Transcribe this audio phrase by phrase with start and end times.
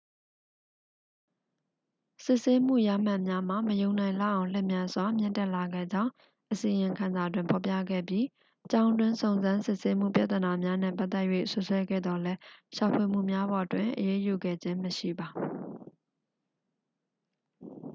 [2.25, 6.11] စစ်ဆေးမှုရမှတ်များမှာ မယုံနိုင်လောက်အောင် လျင်မြန်စွာ မြင့်တက်လာခဲ့ကြောင်း
[6.51, 8.25] အစီရင်ခံစာတွင်ဖော်ပြခဲ့ပြီး
[8.71, 12.39] ကျောင်းတွင်းစုံစမ်းစစ်ဆေးမှုပြဿနာများနှင့်ပတ်သက်၍ စွပ်စွဲခဲ့သော်လည်း
[12.75, 15.27] ရှာဖွေမှုများပေါ်တွင် အရေးယူခဲ့ခြင်းမရှိပါ